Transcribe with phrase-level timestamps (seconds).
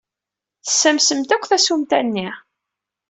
[0.65, 2.27] Tessamsemt akk tasumta-nni!